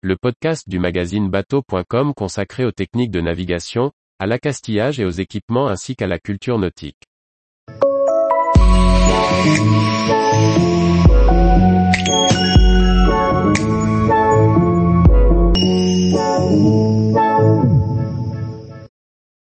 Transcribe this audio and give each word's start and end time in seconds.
le 0.00 0.16
podcast 0.16 0.68
du 0.68 0.78
magazine 0.78 1.28
bateau.com 1.28 2.14
consacré 2.14 2.64
aux 2.64 2.70
techniques 2.70 3.10
de 3.10 3.20
navigation, 3.20 3.90
à 4.20 4.26
l'accastillage 4.26 5.00
et 5.00 5.04
aux 5.04 5.10
équipements 5.10 5.66
ainsi 5.66 5.96
qu'à 5.96 6.06
la 6.06 6.20
culture 6.20 6.56
nautique. 6.56 7.02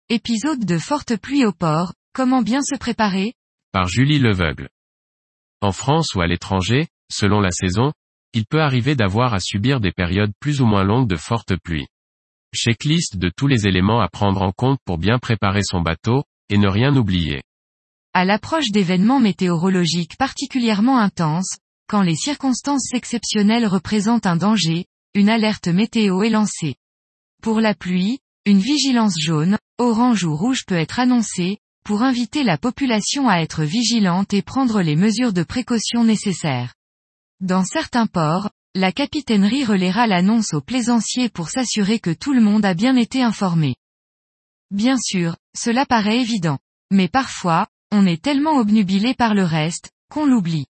Épisode 0.09 0.65
de 0.65 0.79
forte 0.79 1.17
pluie 1.17 1.45
au 1.45 1.51
port, 1.51 1.93
comment 2.13 2.43
bien 2.43 2.61
se 2.63 2.77
préparer? 2.79 3.35
Par 3.73 3.89
Julie 3.89 4.21
Leveugle. 4.21 4.69
En 5.61 5.73
France 5.73 6.15
ou 6.15 6.21
à 6.21 6.29
l'étranger, 6.29 6.87
selon 7.11 7.41
la 7.41 7.51
saison, 7.51 7.93
il 8.33 8.47
peut 8.47 8.61
arriver 8.61 8.95
d'avoir 8.95 9.35
à 9.35 9.41
subir 9.41 9.81
des 9.81 9.93
périodes 9.93 10.33
plus 10.41 10.61
ou 10.61 10.67
moins 10.67 10.85
longues 10.85 11.09
de 11.09 11.17
forte 11.17 11.57
pluie. 11.57 11.87
Checklist 12.55 13.17
de 13.17 13.31
tous 13.35 13.47
les 13.47 13.67
éléments 13.67 14.01
à 14.01 14.09
prendre 14.09 14.43
en 14.43 14.53
compte 14.53 14.79
pour 14.85 14.99
bien 14.99 15.19
préparer 15.19 15.63
son 15.63 15.81
bateau, 15.81 16.25
et 16.49 16.59
ne 16.59 16.69
rien 16.69 16.95
oublier. 16.97 17.43
À 18.15 18.25
l'approche 18.25 18.71
d'événements 18.71 19.21
météorologiques 19.21 20.17
particulièrement 20.17 20.99
intenses, 20.99 21.59
quand 21.89 22.03
les 22.03 22.17
circonstances 22.17 22.93
exceptionnelles 22.95 23.67
représentent 23.67 24.27
un 24.27 24.37
danger, 24.37 24.87
une 25.15 25.29
alerte 25.29 25.69
météo 25.69 26.23
est 26.23 26.31
lancée. 26.31 26.77
Pour 27.43 27.61
la 27.61 27.75
pluie, 27.75 28.19
une 28.45 28.59
vigilance 28.59 29.17
jaune, 29.21 29.59
orange 29.79 30.25
ou 30.25 30.37
rouge 30.37 30.65
peut 30.67 30.77
être 30.77 30.99
annoncée, 30.99 31.59
pour 31.85 32.03
inviter 32.03 32.43
la 32.43 32.59
population 32.59 33.29
à 33.29 33.39
être 33.39 33.63
vigilante 33.63 34.35
et 34.35 34.43
prendre 34.43 34.83
les 34.83 34.97
mesures 34.97 35.33
de 35.33 35.43
précaution 35.43 36.03
nécessaires. 36.03 36.75
Dans 37.41 37.65
certains 37.65 38.07
ports, 38.07 38.49
la 38.75 38.93
capitainerie 38.93 39.65
relaiera 39.65 40.07
l'annonce 40.07 40.55
aux 40.55 40.63
plaisanciers 40.63 41.29
pour 41.29 41.51
s'assurer 41.51 41.99
que 41.99 42.11
tout 42.11 42.33
le 42.33 42.41
monde 42.41 42.65
a 42.65 42.73
bien 42.73 42.97
été 42.97 43.23
informé. 43.23 43.77
Bien 44.71 44.97
sûr, 44.99 45.37
cela 45.55 45.85
paraît 45.85 46.21
évident. 46.21 46.59
Mais 46.91 47.09
parfois, 47.09 47.67
on 47.93 48.07
est 48.07 48.23
tellement 48.23 48.57
obnubilé 48.57 49.13
par 49.13 49.35
le 49.35 49.45
reste, 49.45 49.91
qu'on 50.11 50.25
l'oublie. 50.25 50.67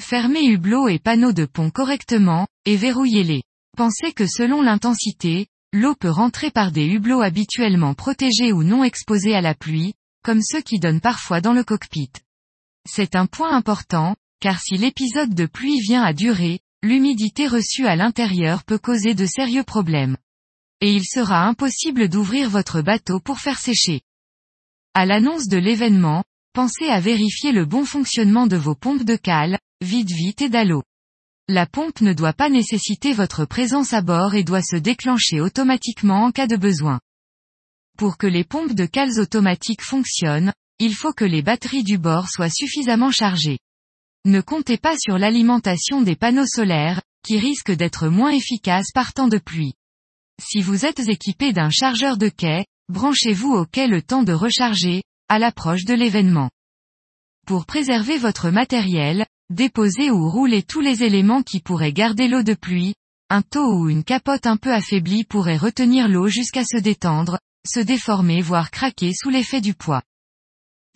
Fermez 0.00 0.46
hublots 0.46 0.88
et 0.88 0.98
panneaux 0.98 1.32
de 1.32 1.44
pont 1.44 1.70
correctement, 1.70 2.46
et 2.64 2.76
verrouillez-les. 2.76 3.42
Pensez 3.76 4.12
que 4.12 4.26
selon 4.26 4.62
l'intensité, 4.62 5.46
l'eau 5.74 5.94
peut 5.94 6.10
rentrer 6.10 6.50
par 6.50 6.72
des 6.72 6.86
hublots 6.86 7.20
habituellement 7.20 7.92
protégés 7.92 8.52
ou 8.52 8.62
non 8.62 8.82
exposés 8.82 9.34
à 9.34 9.42
la 9.42 9.54
pluie, 9.54 9.92
comme 10.22 10.40
ceux 10.42 10.62
qui 10.62 10.78
donnent 10.78 11.02
parfois 11.02 11.42
dans 11.42 11.52
le 11.52 11.64
cockpit. 11.64 12.12
C'est 12.88 13.14
un 13.14 13.26
point 13.26 13.52
important, 13.54 14.16
car 14.40 14.60
si 14.60 14.76
l'épisode 14.76 15.34
de 15.34 15.46
pluie 15.46 15.80
vient 15.80 16.02
à 16.02 16.12
durer, 16.12 16.60
l'humidité 16.82 17.46
reçue 17.46 17.86
à 17.86 17.96
l'intérieur 17.96 18.64
peut 18.64 18.78
causer 18.78 19.14
de 19.14 19.26
sérieux 19.26 19.64
problèmes. 19.64 20.16
Et 20.80 20.92
il 20.92 21.04
sera 21.04 21.46
impossible 21.46 22.08
d'ouvrir 22.08 22.50
votre 22.50 22.82
bateau 22.82 23.18
pour 23.20 23.40
faire 23.40 23.58
sécher. 23.58 24.02
À 24.94 25.06
l'annonce 25.06 25.48
de 25.48 25.56
l'événement, 25.56 26.22
pensez 26.52 26.88
à 26.88 27.00
vérifier 27.00 27.52
le 27.52 27.64
bon 27.64 27.84
fonctionnement 27.84 28.46
de 28.46 28.56
vos 28.56 28.74
pompes 28.74 29.04
de 29.04 29.16
cale, 29.16 29.58
vide-vite 29.82 30.42
et 30.42 30.48
d'allô. 30.48 30.82
La 31.48 31.66
pompe 31.66 32.00
ne 32.00 32.12
doit 32.12 32.32
pas 32.32 32.48
nécessiter 32.48 33.12
votre 33.12 33.44
présence 33.44 33.92
à 33.92 34.02
bord 34.02 34.34
et 34.34 34.42
doit 34.42 34.62
se 34.62 34.76
déclencher 34.76 35.40
automatiquement 35.40 36.24
en 36.24 36.32
cas 36.32 36.46
de 36.46 36.56
besoin. 36.56 36.98
Pour 37.96 38.18
que 38.18 38.26
les 38.26 38.44
pompes 38.44 38.74
de 38.74 38.84
cales 38.84 39.20
automatiques 39.20 39.82
fonctionnent, 39.82 40.52
il 40.78 40.94
faut 40.94 41.12
que 41.12 41.24
les 41.24 41.42
batteries 41.42 41.84
du 41.84 41.98
bord 41.98 42.28
soient 42.28 42.50
suffisamment 42.50 43.10
chargées. 43.10 43.58
Ne 44.26 44.40
comptez 44.40 44.76
pas 44.76 44.98
sur 44.98 45.18
l'alimentation 45.18 46.02
des 46.02 46.16
panneaux 46.16 46.48
solaires, 46.48 47.00
qui 47.24 47.38
risquent 47.38 47.76
d'être 47.76 48.08
moins 48.08 48.32
efficaces 48.32 48.90
par 48.92 49.12
temps 49.12 49.28
de 49.28 49.38
pluie. 49.38 49.74
Si 50.42 50.62
vous 50.62 50.84
êtes 50.84 50.98
équipé 50.98 51.52
d'un 51.52 51.70
chargeur 51.70 52.16
de 52.16 52.28
quai, 52.28 52.66
branchez-vous 52.88 53.52
au 53.52 53.66
quai 53.66 53.86
le 53.86 54.02
temps 54.02 54.24
de 54.24 54.32
recharger, 54.32 55.04
à 55.28 55.38
l'approche 55.38 55.84
de 55.84 55.94
l'événement. 55.94 56.50
Pour 57.46 57.66
préserver 57.66 58.18
votre 58.18 58.50
matériel, 58.50 59.26
déposez 59.48 60.10
ou 60.10 60.28
roulez 60.28 60.64
tous 60.64 60.80
les 60.80 61.04
éléments 61.04 61.44
qui 61.44 61.60
pourraient 61.60 61.92
garder 61.92 62.26
l'eau 62.26 62.42
de 62.42 62.54
pluie, 62.54 62.94
un 63.30 63.42
taux 63.42 63.78
ou 63.78 63.88
une 63.88 64.02
capote 64.02 64.48
un 64.48 64.56
peu 64.56 64.72
affaiblie 64.72 65.22
pourrait 65.22 65.56
retenir 65.56 66.08
l'eau 66.08 66.26
jusqu'à 66.26 66.64
se 66.64 66.78
détendre, 66.78 67.38
se 67.64 67.78
déformer 67.78 68.42
voire 68.42 68.72
craquer 68.72 69.12
sous 69.14 69.30
l'effet 69.30 69.60
du 69.60 69.74
poids. 69.74 70.02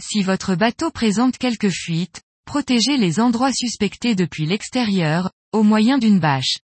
Si 0.02 0.24
votre 0.24 0.56
bateau 0.56 0.90
présente 0.90 1.38
quelques 1.38 1.70
fuites, 1.70 2.22
protégez 2.44 2.96
les 2.96 3.20
endroits 3.20 3.52
suspectés 3.52 4.14
depuis 4.14 4.46
l'extérieur, 4.46 5.30
au 5.52 5.62
moyen 5.62 5.98
d'une 5.98 6.20
bâche. 6.20 6.58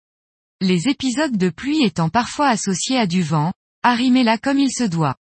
Les 0.61 0.87
épisodes 0.87 1.37
de 1.37 1.49
pluie 1.49 1.83
étant 1.83 2.09
parfois 2.09 2.47
associés 2.47 2.97
à 2.97 3.05
du 3.05 3.21
vent, 3.21 3.53
arrimez-la 3.83 4.37
comme 4.37 4.59
il 4.59 4.71
se 4.71 4.83
doit. 4.83 5.15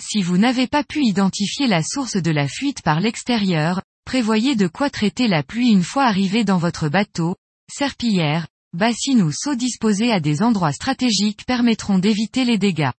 Si 0.00 0.22
vous 0.22 0.36
n'avez 0.36 0.66
pas 0.66 0.84
pu 0.84 1.02
identifier 1.04 1.66
la 1.66 1.82
source 1.82 2.16
de 2.16 2.30
la 2.30 2.48
fuite 2.48 2.82
par 2.82 3.00
l'extérieur, 3.00 3.82
prévoyez 4.04 4.54
de 4.54 4.68
quoi 4.68 4.90
traiter 4.90 5.28
la 5.28 5.42
pluie 5.42 5.70
une 5.70 5.82
fois 5.82 6.04
arrivé 6.04 6.44
dans 6.44 6.58
votre 6.58 6.88
bateau, 6.88 7.36
serpillière, 7.72 8.46
bassine 8.74 9.22
ou 9.22 9.32
seau 9.32 9.54
disposés 9.54 10.12
à 10.12 10.20
des 10.20 10.42
endroits 10.42 10.72
stratégiques 10.72 11.46
permettront 11.46 11.98
d'éviter 11.98 12.44
les 12.44 12.58
dégâts. 12.58 12.92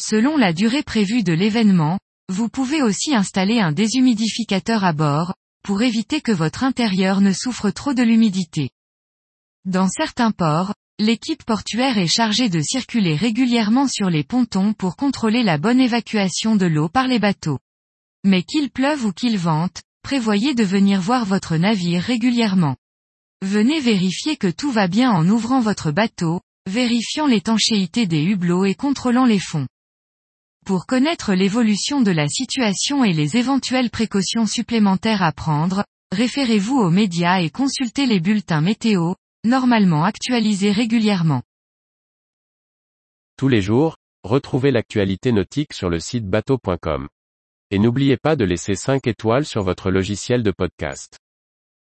Selon 0.00 0.36
la 0.36 0.52
durée 0.52 0.82
prévue 0.82 1.22
de 1.22 1.32
l'événement, 1.32 1.98
vous 2.28 2.48
pouvez 2.48 2.82
aussi 2.82 3.14
installer 3.14 3.60
un 3.60 3.72
déshumidificateur 3.72 4.84
à 4.84 4.92
bord, 4.92 5.34
pour 5.66 5.82
éviter 5.82 6.20
que 6.20 6.30
votre 6.30 6.62
intérieur 6.62 7.20
ne 7.20 7.32
souffre 7.32 7.70
trop 7.70 7.92
de 7.92 8.04
l'humidité. 8.04 8.70
Dans 9.64 9.88
certains 9.88 10.30
ports, 10.30 10.72
l'équipe 11.00 11.44
portuaire 11.44 11.98
est 11.98 12.06
chargée 12.06 12.48
de 12.48 12.60
circuler 12.60 13.16
régulièrement 13.16 13.88
sur 13.88 14.08
les 14.08 14.22
pontons 14.22 14.74
pour 14.74 14.94
contrôler 14.94 15.42
la 15.42 15.58
bonne 15.58 15.80
évacuation 15.80 16.54
de 16.54 16.66
l'eau 16.66 16.88
par 16.88 17.08
les 17.08 17.18
bateaux. 17.18 17.58
Mais 18.22 18.44
qu'il 18.44 18.70
pleuve 18.70 19.06
ou 19.06 19.12
qu'il 19.12 19.38
vente, 19.38 19.82
prévoyez 20.02 20.54
de 20.54 20.62
venir 20.62 21.00
voir 21.00 21.24
votre 21.24 21.56
navire 21.56 22.00
régulièrement. 22.00 22.76
Venez 23.42 23.80
vérifier 23.80 24.36
que 24.36 24.46
tout 24.46 24.70
va 24.70 24.86
bien 24.86 25.10
en 25.10 25.28
ouvrant 25.28 25.60
votre 25.60 25.90
bateau, 25.90 26.42
vérifiant 26.70 27.26
l'étanchéité 27.26 28.06
des 28.06 28.22
hublots 28.22 28.66
et 28.66 28.76
contrôlant 28.76 29.24
les 29.24 29.40
fonds. 29.40 29.66
Pour 30.66 30.86
connaître 30.86 31.32
l'évolution 31.32 32.00
de 32.00 32.10
la 32.10 32.26
situation 32.26 33.04
et 33.04 33.12
les 33.12 33.36
éventuelles 33.36 33.88
précautions 33.88 34.46
supplémentaires 34.46 35.22
à 35.22 35.30
prendre, 35.30 35.84
référez-vous 36.10 36.76
aux 36.76 36.90
médias 36.90 37.38
et 37.38 37.50
consultez 37.50 38.04
les 38.04 38.18
bulletins 38.18 38.62
météo, 38.62 39.14
normalement 39.44 40.02
actualisés 40.02 40.72
régulièrement. 40.72 41.44
Tous 43.36 43.46
les 43.46 43.62
jours, 43.62 43.96
retrouvez 44.24 44.72
l'actualité 44.72 45.30
nautique 45.30 45.72
sur 45.72 45.88
le 45.88 46.00
site 46.00 46.26
bateau.com. 46.26 47.06
Et 47.70 47.78
n'oubliez 47.78 48.16
pas 48.16 48.34
de 48.34 48.44
laisser 48.44 48.74
5 48.74 49.06
étoiles 49.06 49.46
sur 49.46 49.62
votre 49.62 49.92
logiciel 49.92 50.42
de 50.42 50.50
podcast. 50.50 51.20